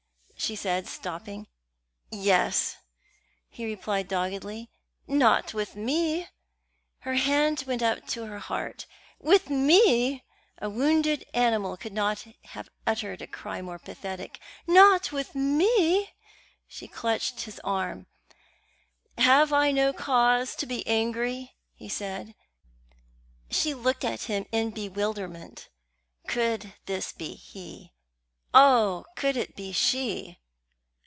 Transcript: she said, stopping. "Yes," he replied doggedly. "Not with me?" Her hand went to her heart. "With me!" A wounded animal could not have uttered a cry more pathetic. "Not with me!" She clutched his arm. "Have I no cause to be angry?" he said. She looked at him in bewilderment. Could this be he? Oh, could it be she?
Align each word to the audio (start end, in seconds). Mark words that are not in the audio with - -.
she 0.37 0.55
said, 0.55 0.87
stopping. 0.87 1.45
"Yes," 2.09 2.77
he 3.47 3.63
replied 3.63 4.07
doggedly. 4.07 4.71
"Not 5.07 5.53
with 5.53 5.75
me?" 5.75 6.29
Her 7.01 7.13
hand 7.13 7.63
went 7.67 7.83
to 8.07 8.25
her 8.25 8.39
heart. 8.39 8.87
"With 9.19 9.51
me!" 9.51 10.23
A 10.59 10.67
wounded 10.67 11.27
animal 11.35 11.77
could 11.77 11.93
not 11.93 12.25
have 12.45 12.69
uttered 12.87 13.21
a 13.21 13.27
cry 13.27 13.61
more 13.61 13.77
pathetic. 13.77 14.39
"Not 14.65 15.11
with 15.11 15.35
me!" 15.35 16.09
She 16.67 16.87
clutched 16.87 17.41
his 17.41 17.59
arm. 17.63 18.07
"Have 19.19 19.53
I 19.53 19.69
no 19.69 19.93
cause 19.93 20.55
to 20.55 20.65
be 20.65 20.85
angry?" 20.87 21.55
he 21.75 21.87
said. 21.87 22.33
She 23.51 23.75
looked 23.75 24.03
at 24.03 24.23
him 24.23 24.47
in 24.51 24.71
bewilderment. 24.71 25.69
Could 26.27 26.73
this 26.87 27.13
be 27.13 27.35
he? 27.35 27.93
Oh, 28.53 29.05
could 29.15 29.37
it 29.37 29.55
be 29.55 29.71
she? 29.71 30.37